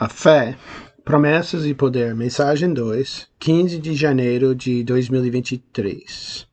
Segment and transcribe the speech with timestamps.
[0.00, 0.56] A fé,
[1.04, 2.14] promessas e poder.
[2.14, 6.48] Mensagem 2, 15 de janeiro de 2023.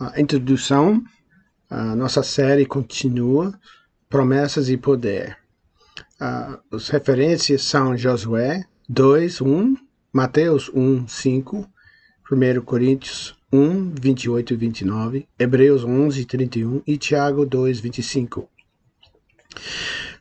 [0.00, 1.04] A introdução.
[1.68, 3.52] A nossa série continua.
[4.08, 5.36] Promessas e poder.
[6.18, 9.76] as referências são Josué 2, 1,
[10.10, 11.68] Mateus 1, 5,
[12.32, 18.48] 1 Coríntios 1, 28 e 29, Hebreus 11, 31 e Tiago 2, 25.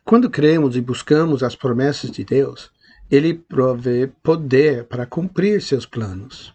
[0.03, 2.71] Quando cremos e buscamos as promessas de Deus,
[3.09, 6.53] ele provê poder para cumprir seus planos.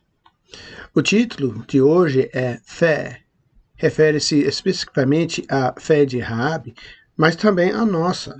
[0.94, 3.20] O título de hoje é Fé.
[3.76, 6.74] Refere-se especificamente à fé de Raabe,
[7.16, 8.36] mas também à nossa.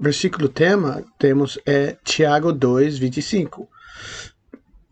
[0.00, 3.68] Versículo tema temos é Tiago 2, 25.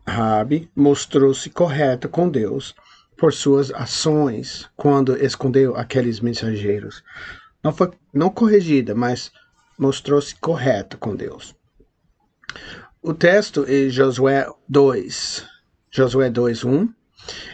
[0.07, 2.75] Raabe mostrou-se correta com Deus
[3.17, 7.03] por suas ações quando escondeu aqueles mensageiros
[7.63, 9.31] não foi não corrigida, mas
[9.79, 11.55] mostrou-se correta com Deus.
[13.03, 15.45] O texto é Josué 2,
[15.91, 16.89] Josué 2, 1.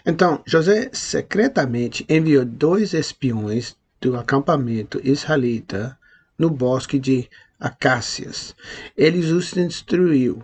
[0.05, 5.98] Então, José secretamente enviou dois espiões do acampamento israelita
[6.39, 7.28] no bosque de
[7.59, 8.55] Acácias.
[8.97, 10.43] Eles os instruiu.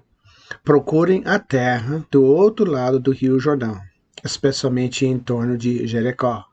[0.62, 3.80] Procurem a terra do outro lado do rio Jordão,
[4.24, 6.44] especialmente em torno de Jericó.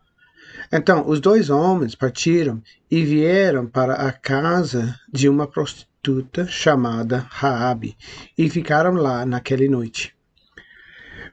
[0.71, 7.97] Então os dois homens partiram e vieram para a casa de uma prostituta chamada Raabe
[8.37, 10.15] e ficaram lá naquela noite.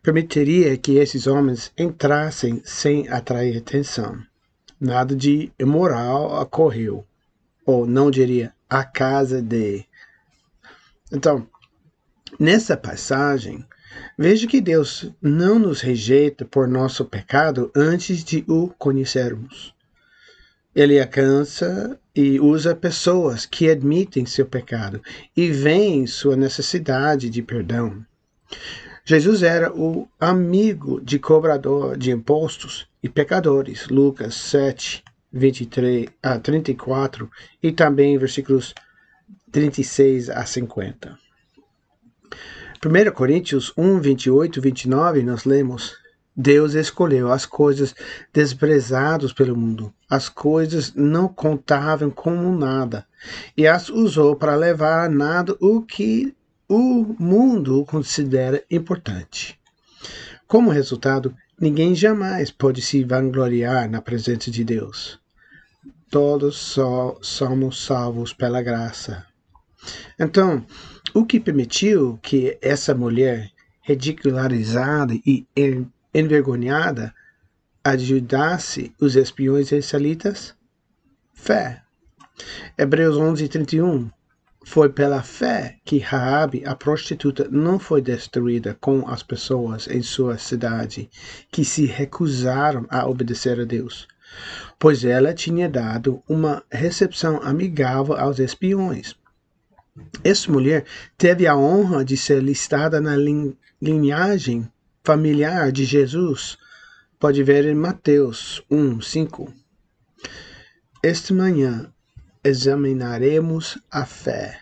[0.02, 4.18] Permitiria que esses homens entrassem sem atrair atenção.
[4.80, 7.04] Nada de imoral ocorreu,
[7.66, 9.84] ou não diria a casa de.
[11.12, 11.48] Então,
[12.38, 13.64] nessa passagem,
[14.16, 19.74] Veja que Deus não nos rejeita por nosso pecado antes de o conhecermos.
[20.74, 25.00] Ele alcança e usa pessoas que admitem seu pecado
[25.36, 28.04] e veem sua necessidade de perdão.
[29.04, 33.88] Jesus era o amigo de cobrador de impostos e pecadores.
[33.88, 37.30] Lucas 7, 23 a 34
[37.62, 38.74] e também versículos
[39.50, 41.27] 36 a 50.
[42.84, 45.96] 1 Coríntios 1, 28 e 29, nós lemos:
[46.36, 47.94] Deus escolheu as coisas
[48.32, 53.04] desprezadas pelo mundo, as coisas não contáveis como nada,
[53.56, 56.32] e as usou para levar a nada o que
[56.68, 59.58] o mundo considera importante.
[60.46, 65.18] Como resultado, ninguém jamais pode se vangloriar na presença de Deus.
[66.08, 69.26] Todos só somos salvos pela graça.
[70.18, 70.64] Então,
[71.14, 75.46] o que permitiu que essa mulher ridicularizada e
[76.14, 77.14] envergonhada
[77.82, 80.54] ajudasse os espiões israelitas?
[81.32, 81.82] Fé.
[82.76, 84.10] Hebreus 11, 31.
[84.64, 90.36] Foi pela fé que Raabe, a prostituta, não foi destruída com as pessoas em sua
[90.36, 91.08] cidade
[91.50, 94.06] que se recusaram a obedecer a Deus,
[94.78, 99.16] pois ela tinha dado uma recepção amigável aos espiões.
[100.24, 100.84] Essa mulher
[101.16, 103.14] teve a honra de ser listada na
[103.80, 104.70] linhagem
[105.04, 106.58] familiar de Jesus.
[107.18, 109.52] Pode ver em Mateus 1, 5.
[111.02, 111.92] Esta manhã
[112.44, 114.60] examinaremos a fé.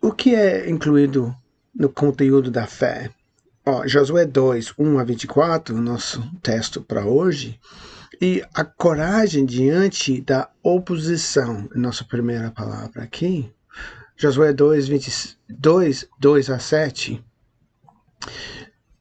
[0.00, 1.34] O que é incluído
[1.74, 3.10] no conteúdo da fé?
[3.86, 7.58] Josué 2, 1 a 24, nosso texto para hoje,
[8.20, 13.52] e a coragem diante da oposição, nossa primeira palavra aqui,
[14.16, 17.24] Josué 2, 22, 2 a 7.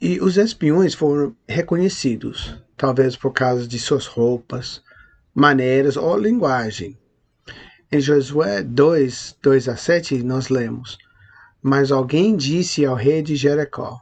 [0.01, 4.83] E os espiões foram reconhecidos, talvez por causa de suas roupas,
[5.33, 6.97] maneiras ou linguagem.
[7.91, 10.97] Em Josué 2, 2 a 7, nós lemos:
[11.61, 14.01] Mas alguém disse ao rei de Jericó: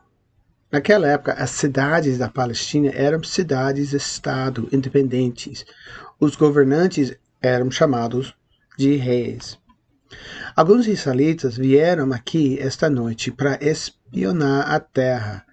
[0.73, 5.63] Naquela época, as cidades da Palestina eram cidades-estado independentes.
[6.19, 8.33] Os governantes eram chamados
[8.75, 9.55] de reis.
[10.55, 15.45] Alguns israelitas vieram aqui esta noite para espionar a terra.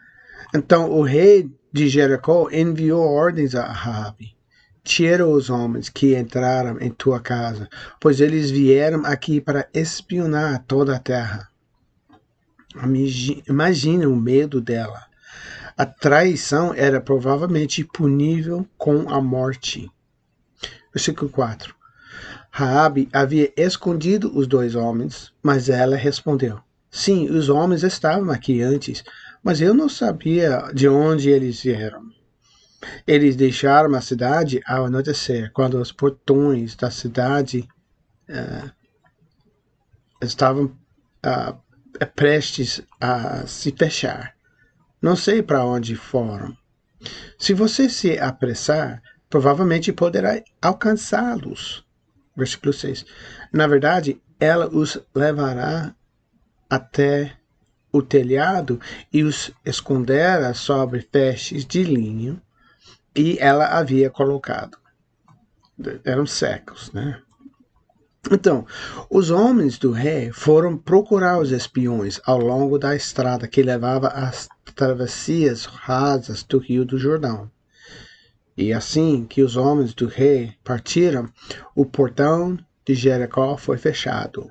[0.54, 4.34] Então o rei de Jericó enviou ordens a Rabi.
[4.82, 7.68] Tira os homens que entraram em tua casa,
[8.00, 11.46] pois eles vieram aqui para espionar toda a terra.
[13.46, 15.09] Imagina o medo dela.
[15.80, 19.90] A traição era provavelmente punível com a morte.
[20.92, 21.74] Versículo 4.
[22.50, 26.60] Raabe havia escondido os dois homens, mas ela respondeu:
[26.90, 29.02] Sim, os homens estavam aqui antes,
[29.42, 32.02] mas eu não sabia de onde eles vieram.
[33.06, 37.66] Eles deixaram a cidade ao anoitecer, quando os portões da cidade
[38.28, 38.70] uh,
[40.20, 40.76] estavam
[41.24, 44.38] uh, prestes a se fechar.
[45.00, 46.56] Não sei para onde foram.
[47.38, 51.84] Se você se apressar, provavelmente poderá alcançá-los.
[52.36, 53.06] Versículo 6.
[53.52, 55.94] Na verdade, ela os levará
[56.68, 57.36] até
[57.92, 58.80] o telhado
[59.12, 62.40] e os escondera sobre festes de linho,
[63.14, 64.78] e ela havia colocado.
[66.04, 67.20] Eram secos, né?
[68.30, 68.66] Então,
[69.08, 74.48] os homens do rei foram procurar os espiões ao longo da estrada que levava às
[74.70, 77.50] travessias rasas do rio do Jordão.
[78.56, 81.32] E assim que os homens do rei partiram,
[81.74, 84.50] o portão de Jericó foi fechado.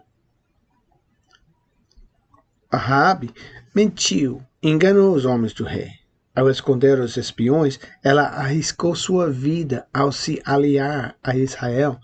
[2.71, 3.33] Ahabe
[3.73, 5.91] mentiu, enganou os homens do rei.
[6.35, 11.99] Ao esconder os espiões, ela arriscou sua vida ao se aliar a Israel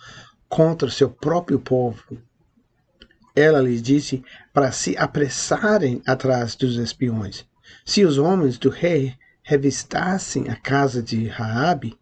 [0.50, 2.04] contra seu próprio povo.
[3.36, 4.24] Ela lhes disse
[4.54, 7.46] para se apressarem atrás dos espiões.
[7.86, 11.98] Se os homens do rei revistassem a casa de Raabe,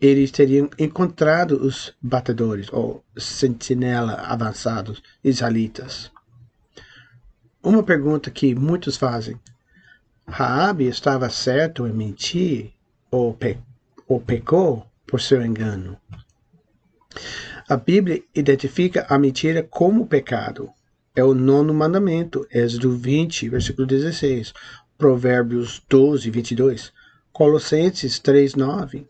[0.00, 6.10] eles teriam encontrado os batedores ou sentinela avançados israelitas.
[7.62, 9.40] Uma pergunta que muitos fazem:
[10.26, 12.72] Raabe estava certo em mentir
[13.10, 13.58] ou, pe
[14.06, 15.96] ou pecou por seu engano?
[17.68, 20.70] A Bíblia identifica a mentira como pecado.
[21.16, 24.52] É o nono mandamento, Êxodo 20, versículo 16,
[24.96, 26.92] Provérbios 12, 22,
[27.32, 29.06] Colossenses 3, 9.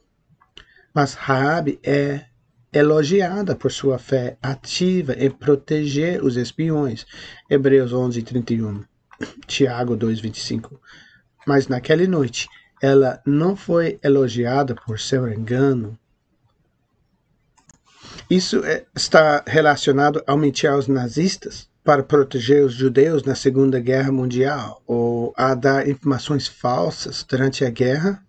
[0.94, 2.24] Mas Raabe é
[2.72, 7.06] elogiada por sua fé ativa em proteger os espiões.
[7.48, 8.84] Hebreus 11, 31,
[9.46, 10.80] Tiago 2, 25.
[11.46, 12.48] Mas naquela noite,
[12.82, 15.98] ela não foi elogiada por seu engano,
[18.28, 24.10] isso é, está relacionado ao mentir aos nazistas para proteger os judeus na Segunda Guerra
[24.10, 28.22] Mundial ou a dar informações falsas durante a guerra?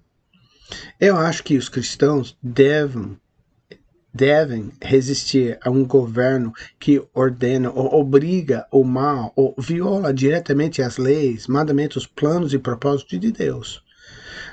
[1.00, 3.18] Eu acho que os cristãos devem
[4.14, 10.98] devem resistir a um governo que ordena ou obriga o mal ou viola diretamente as
[10.98, 13.84] leis, mandamentos, planos e propósitos de Deus.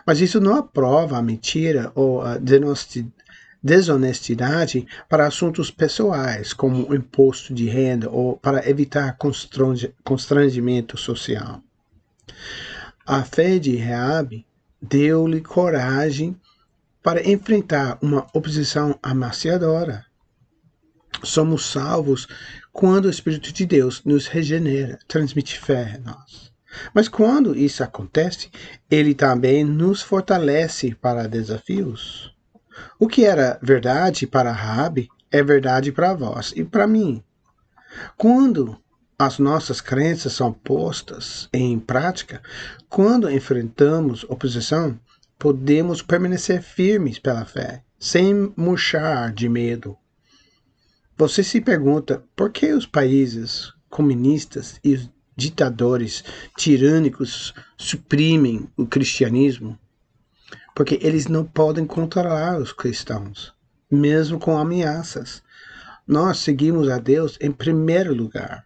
[0.05, 2.39] Mas isso não aprova a mentira ou a
[3.63, 9.17] desonestidade para assuntos pessoais, como imposto de renda ou para evitar
[10.03, 11.63] constrangimento social.
[13.07, 14.47] A fé de Reabe
[14.81, 16.37] deu-lhe coragem
[17.03, 20.07] para enfrentar uma oposição amaciadora.
[21.23, 22.27] Somos salvos
[22.73, 26.53] quando o Espírito de Deus nos regenera, transmite fé a nós.
[26.95, 28.51] Mas quando isso acontece,
[28.91, 32.35] ele também nos fortalece para desafios.
[32.99, 37.23] O que era verdade para Rabi é verdade para vós e para mim.
[38.17, 38.79] Quando
[39.19, 42.43] as nossas crenças são postas em prática,
[42.89, 44.99] quando enfrentamos oposição,
[45.39, 49.97] podemos permanecer firmes pela fé, sem murchar de medo.
[51.17, 56.25] Você se pergunta por que os países comunistas e os ditadores
[56.57, 59.79] tirânicos suprimem o cristianismo?
[60.75, 63.53] Porque eles não podem controlar os cristãos,
[63.91, 65.43] mesmo com ameaças.
[66.07, 68.65] Nós seguimos a Deus em primeiro lugar.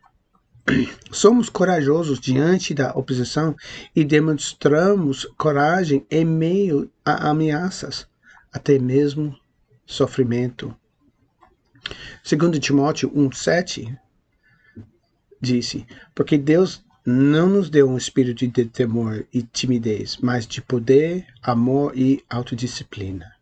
[1.11, 3.55] Somos corajosos diante da oposição
[3.95, 8.07] e demonstramos coragem em meio a ameaças,
[8.53, 9.37] até mesmo
[9.85, 10.75] sofrimento.
[12.23, 13.97] Segundo Timóteo 1:7
[15.41, 21.25] disse: Porque Deus não nos deu um espírito de temor e timidez, mas de poder,
[21.41, 23.33] amor e autodisciplina.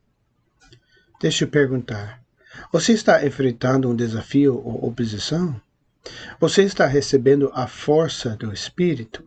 [1.18, 2.22] Deixa eu perguntar:
[2.70, 5.58] você está enfrentando um desafio ou oposição?
[6.38, 9.24] Você está recebendo a força do Espírito?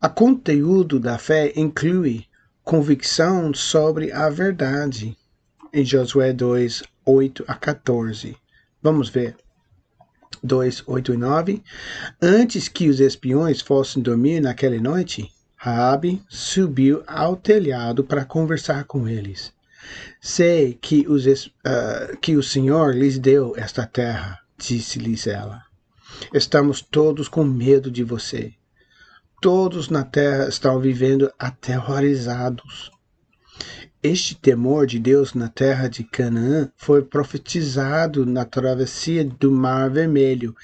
[0.00, 2.26] A conteúdo da fé inclui
[2.62, 5.18] convicção sobre a verdade.
[5.72, 8.36] Em Josué 2, 8 a 14.
[8.80, 9.36] Vamos ver.
[10.42, 11.62] 2, 8 e 9.
[12.20, 19.06] Antes que os espiões fossem dormir naquela noite, Raabe subiu ao telhado para conversar com
[19.06, 19.52] eles.
[20.20, 25.62] Sei que, os, uh, que o Senhor lhes deu esta terra, disse-lhes ela.
[26.32, 28.52] Estamos todos com medo de você.
[29.40, 32.90] Todos na terra estão vivendo aterrorizados.
[34.02, 40.56] Este temor de Deus na terra de Canaã foi profetizado na travessia do Mar Vermelho.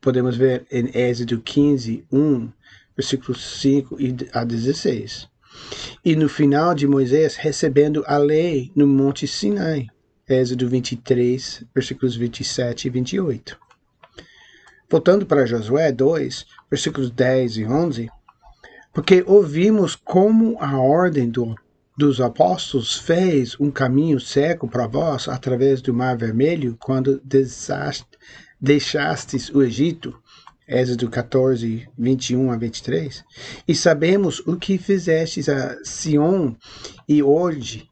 [0.00, 2.50] Podemos ver em Êxodo 15, 1,
[2.96, 3.98] versículos 5
[4.32, 5.28] a 16.
[6.02, 9.86] E no final de Moisés recebendo a lei no Monte Sinai.
[10.26, 13.58] Êxodo 23, versículos 27 e 28.
[14.88, 18.10] Voltando para Josué 2, versículos 10 e 11,
[18.90, 21.54] porque ouvimos como a ordem do,
[21.96, 27.22] dos apóstolos fez um caminho seco para vós através do Mar Vermelho quando
[28.60, 30.18] deixastes o Egito,
[30.66, 33.22] Êxodo 14, 21 a 23,
[33.68, 36.54] e sabemos o que fizestes a Sion
[37.06, 37.88] e hoje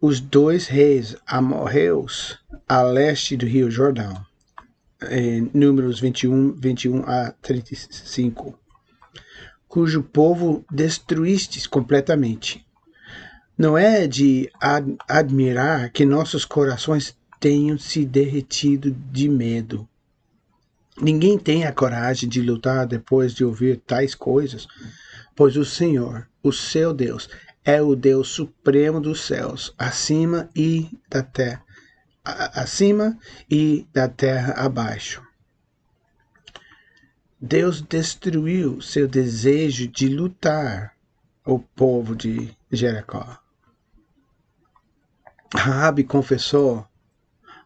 [0.00, 4.24] os dois reis amorreus a leste do rio Jordão.
[5.10, 8.58] Em Números 21, 21 a 35,
[9.68, 12.64] cujo povo destruístes completamente.
[13.60, 19.86] Não é de ad admirar que nossos corações tenham se derretido de medo.
[20.98, 24.66] Ninguém tem a coragem de lutar depois de ouvir tais coisas,
[25.36, 27.28] pois o Senhor, o seu Deus,
[27.62, 31.62] é o Deus supremo dos céus, acima e da terra,
[32.24, 33.18] acima
[33.50, 35.22] e da terra abaixo.
[37.38, 40.96] Deus destruiu seu desejo de lutar
[41.44, 43.38] o povo de Jericó.
[45.54, 46.86] Raabe confessou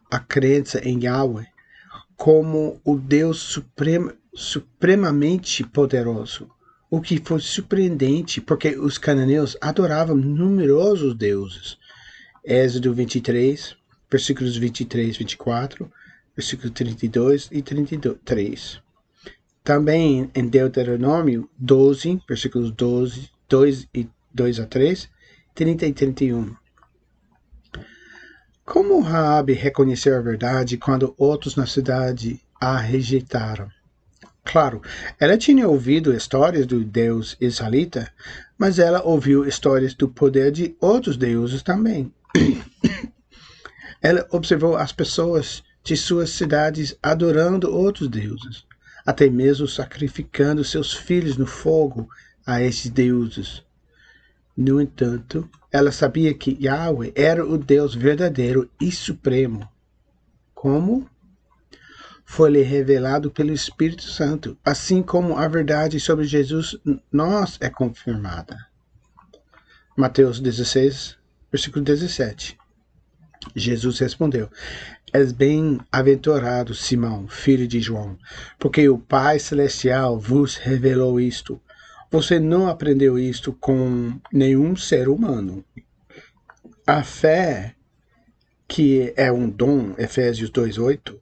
[0.09, 1.45] a crença em Yahweh
[2.17, 6.49] como o Deus supremo, supremamente poderoso,
[6.89, 11.77] o que foi surpreendente porque os cananeus adoravam numerosos deuses.
[12.43, 13.75] Êxodo 23,
[14.09, 15.91] versículos 23, 24,
[16.35, 18.81] versículo 32 e 33.
[19.63, 25.09] Também em Deuteronômio 12, versículos 12, 2 e 2 a 3,
[25.53, 26.64] 30 e 31.
[28.65, 33.69] Como Raabe reconheceu a verdade quando outros na cidade a rejeitaram?
[34.43, 34.81] Claro,
[35.19, 38.11] ela tinha ouvido histórias do Deus israelita,
[38.57, 42.11] mas ela ouviu histórias do poder de outros deuses também.
[44.01, 48.65] Ela observou as pessoas de suas cidades adorando outros deuses,
[49.05, 52.09] até mesmo sacrificando seus filhos no fogo
[52.45, 53.63] a esses deuses.
[54.55, 59.67] No entanto, ela sabia que Yahweh era o Deus verdadeiro e supremo.
[60.53, 61.09] Como?
[62.23, 66.77] Foi-lhe revelado pelo Espírito Santo, assim como a verdade sobre Jesus
[67.11, 68.57] nós é confirmada.
[69.97, 71.17] Mateus 16,
[71.51, 72.57] versículo 17.
[73.55, 74.49] Jesus respondeu:
[75.13, 78.17] És bem-aventurado, Simão, filho de João,
[78.57, 81.61] porque o Pai Celestial vos revelou isto.
[82.15, 85.65] Você não aprendeu isto com nenhum ser humano.
[86.87, 87.75] A fé,
[88.65, 91.19] que é um dom, Efésios 2,8,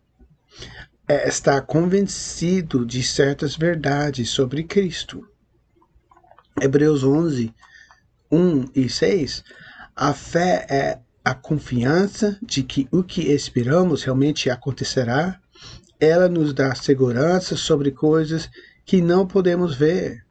[1.07, 5.27] é estar convencido de certas verdades sobre Cristo.
[6.61, 7.51] Hebreus 11,
[8.31, 9.43] 1 e 6,
[9.95, 15.41] a fé é a confiança de que o que esperamos realmente acontecerá,
[15.99, 18.47] ela nos dá segurança sobre coisas
[18.85, 20.23] que não podemos ver.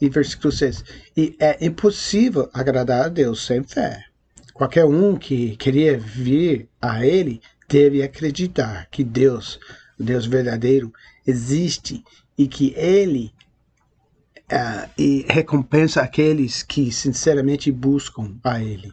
[0.00, 0.84] E versículo 6.
[1.16, 4.04] E é impossível agradar a Deus sem fé.
[4.52, 9.58] Qualquer um que queria vir a Ele deve acreditar que Deus,
[9.98, 10.92] o Deus verdadeiro,
[11.26, 12.04] existe
[12.36, 13.32] e que Ele
[14.52, 18.92] uh, e recompensa aqueles que sinceramente buscam a Ele.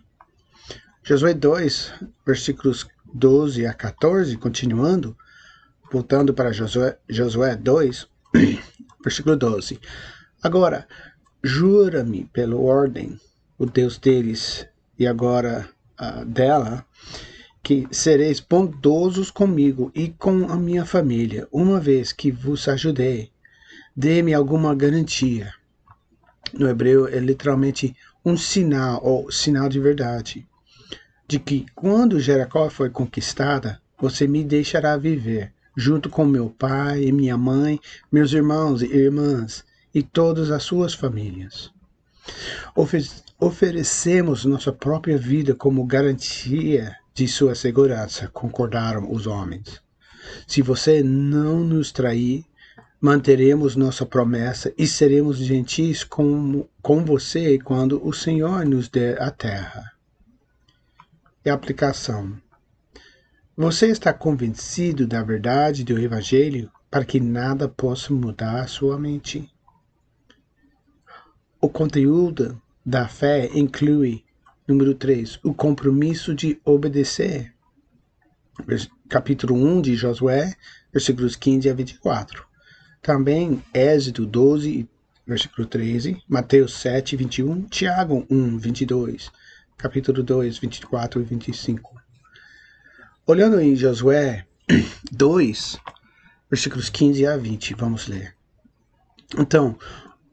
[1.03, 1.93] Josué 2,
[2.25, 5.17] versículos 12 a 14, continuando,
[5.91, 8.07] voltando para Josué, Josué 2,
[9.03, 9.79] versículo 12.
[10.41, 10.87] Agora,
[11.43, 13.19] jura-me pela ordem,
[13.57, 14.65] o Deus deles
[14.97, 15.69] e agora
[15.99, 16.85] uh, dela,
[17.61, 23.31] que sereis bondosos comigo e com a minha família, uma vez que vos ajudei.
[23.95, 25.53] Dê-me alguma garantia.
[26.53, 30.47] No hebreu é literalmente um sinal ou sinal de verdade
[31.29, 37.11] de que quando Jericó foi conquistada, você me deixará viver, junto com meu pai e
[37.11, 37.79] minha mãe,
[38.11, 41.71] meus irmãos e irmãs e todas as suas famílias.
[43.39, 49.81] oferecemos nossa própria vida como garantia de sua segurança, concordaram os homens.
[50.47, 52.45] Se você não nos trair,
[53.01, 59.31] manteremos nossa promessa e seremos gentis com, com você quando o Senhor nos der a
[59.31, 59.91] terra
[61.43, 62.37] e aplicação.
[63.55, 69.49] Você está convencido da verdade do Evangelho para que nada possa mudar sua mente?
[71.61, 74.23] O conteúdo da fé inclui,
[74.65, 77.53] número 3, o compromisso de obedecer.
[79.09, 80.55] Capítulo 1 de Josué,
[80.93, 82.45] versículos 15 a 24.
[83.01, 84.87] Também Êxodo 12,
[85.27, 89.29] versículo 13, Mateus 7, 21, Tiago 1, 22,
[89.77, 92.01] capítulo 2, 24 e 25.
[93.27, 94.45] Olhando em Josué
[95.11, 95.77] 2,
[96.49, 97.73] versículos 15 a 20.
[97.73, 98.33] Vamos ler.
[99.37, 99.77] Então,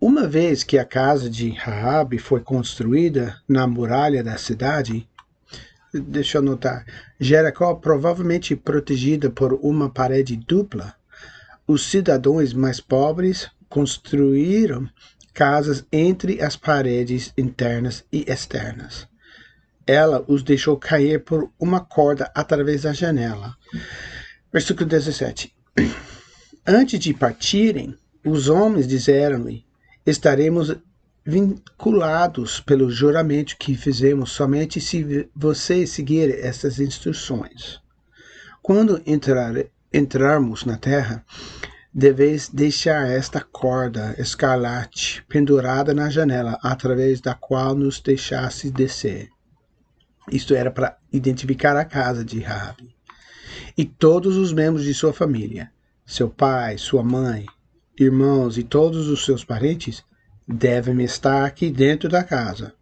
[0.01, 5.09] uma vez que a casa de Raabe foi construída na muralha da cidade,
[5.93, 6.85] deixa eu anotar,
[7.19, 10.95] Jericó provavelmente protegida por uma parede dupla,
[11.67, 14.89] os cidadãos mais pobres construíram
[15.35, 19.09] casas entre as paredes internas e externas.
[19.87, 23.57] Ela os deixou cair por uma corda através da janela.
[24.53, 25.55] Versículo 17.
[26.67, 29.66] Antes de partirem, os homens disseram-lhe:
[30.07, 30.73] Estaremos
[31.25, 37.81] vinculados pelo juramento que fizemos somente se você seguir essas instruções.
[38.63, 39.53] Quando entrar,
[39.93, 41.25] entrarmos na terra,
[41.93, 49.29] deveis deixar esta corda escarlate pendurada na janela, através da qual nos deixasse descer.
[50.31, 52.95] Isto era para identificar a casa de Rabi.
[53.77, 55.73] E todos os membros de sua família,
[56.05, 57.47] seu pai, sua mãe,
[57.99, 60.05] irmãos e todos os seus parentes
[60.47, 62.75] devem estar aqui dentro da casa.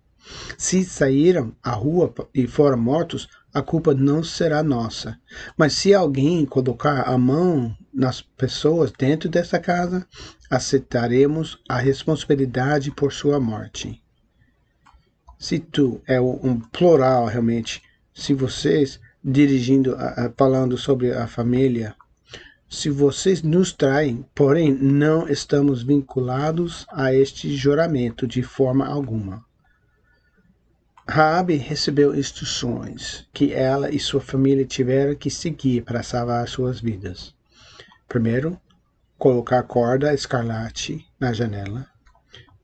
[0.56, 5.18] Se saíram à rua e foram mortos, a culpa não será nossa.
[5.56, 10.06] Mas se alguém colocar a mão nas pessoas dentro dessa casa,
[10.50, 14.02] aceitaremos a responsabilidade por sua morte.
[15.38, 17.83] Se tu é um plural realmente,
[18.14, 19.97] se vocês dirigindo,
[20.37, 21.94] falando sobre a família,
[22.75, 29.45] se vocês nos traem, porém não estamos vinculados a este juramento de forma alguma.
[31.07, 37.35] Raabe recebeu instruções que ela e sua família tiveram que seguir para salvar suas vidas.
[38.09, 38.59] Primeiro,
[39.19, 41.87] colocar corda escarlate na janela.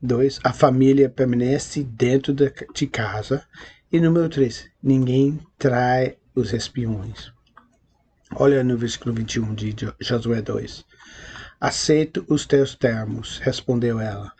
[0.01, 3.45] Dois, a família permanece dentro de casa.
[3.93, 7.33] E número três, ninguém trai os espiões.
[8.37, 10.85] Olha no versículo 21 de Josué 2.
[11.61, 14.33] Aceito os teus termos, respondeu ela.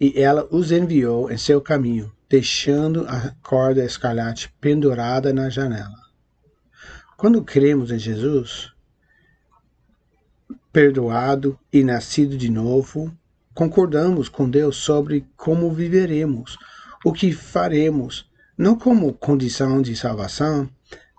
[0.00, 5.94] E ela os enviou em seu caminho, deixando a corda escarlate pendurada na janela.
[7.16, 8.72] Quando cremos em Jesus,
[10.72, 13.16] perdoado e nascido de novo,
[13.54, 16.58] concordamos com Deus sobre como viveremos,
[17.04, 18.28] o que faremos,
[18.58, 20.68] não como condição de salvação,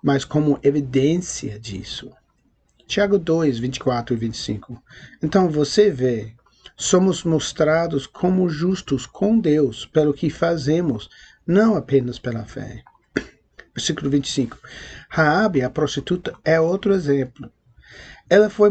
[0.03, 2.11] mas como evidência disso.
[2.87, 4.81] Tiago 2, 24 e 25.
[5.21, 6.33] Então você vê,
[6.77, 11.09] somos mostrados como justos com Deus pelo que fazemos,
[11.45, 12.81] não apenas pela fé.
[13.75, 14.57] Versículo 25.
[15.09, 17.51] Raabe, a prostituta, é outro exemplo.
[18.29, 18.69] Ela foi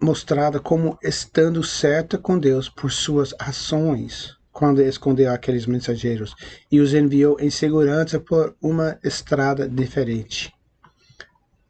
[0.00, 6.34] mostrada como estando certa com Deus por suas ações quando escondeu aqueles mensageiros
[6.72, 10.52] e os enviou em segurança por uma estrada diferente.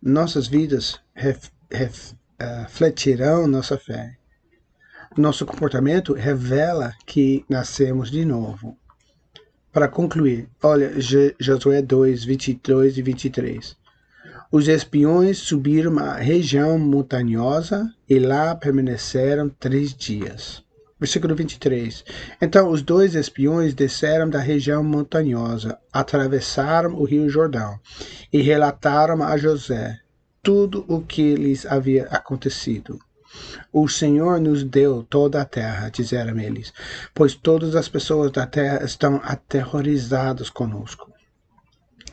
[0.01, 0.99] Nossas vidas
[1.71, 4.17] refletirão nossa fé.
[5.17, 8.77] Nosso comportamento revela que nascemos de novo.
[9.73, 10.93] Para concluir, olha
[11.39, 13.77] Josué 2, 22 e 23.
[14.51, 20.65] Os espiões subiram à região montanhosa e lá permaneceram três dias.
[20.99, 22.05] Versículo 23.
[22.41, 27.79] Então os dois espiões desceram da região montanhosa, atravessaram o rio Jordão
[28.33, 30.01] e relataram a José
[30.43, 32.99] tudo o que lhes havia acontecido.
[33.73, 36.73] O Senhor nos deu toda a terra, disseram eles,
[37.15, 41.13] pois todas as pessoas da terra estão aterrorizadas conosco.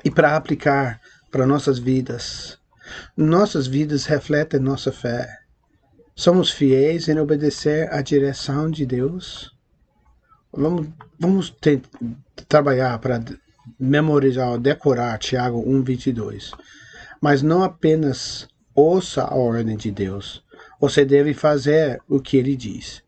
[0.04, 1.00] E para aplicar
[1.32, 2.60] para nossas vidas,
[3.16, 5.46] nossas vidas refletem nossa fé
[6.18, 9.54] Somos fiéis em obedecer à direção de Deus?
[10.50, 10.88] Vamos,
[11.20, 11.54] vamos
[12.48, 13.22] trabalhar para
[13.78, 16.52] memorizar, decorar Tiago 1,22.
[17.26, 20.44] Mas não apenas ouça a ordem de Deus.
[20.80, 23.02] Você deve fazer o que ele diz.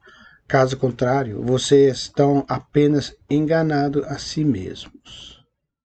[0.47, 5.37] Caso contrário, vocês estão apenas enganando a si mesmos.